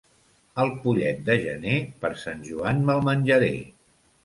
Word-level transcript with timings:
El 0.63 0.71
pollet 0.85 1.21
de 1.27 1.35
gener 1.43 1.77
per 2.05 2.11
Sant 2.23 2.43
Joan 2.49 2.83
me'l 2.91 3.05
menjaré. 3.13 3.55